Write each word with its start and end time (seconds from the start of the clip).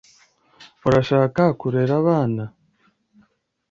Urashaka 0.87 1.41
kurera 1.59 1.93
abana? 2.01 2.43